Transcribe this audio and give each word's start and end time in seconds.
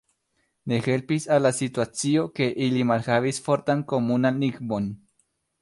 Ne 0.71 0.79
helpis 0.85 1.27
al 1.35 1.43
la 1.47 1.51
situacio, 1.57 2.25
ke 2.39 2.49
ili 2.71 2.89
malhavis 2.93 3.43
fortan 3.49 3.85
komunan 3.93 4.45
lingvon. 4.47 4.93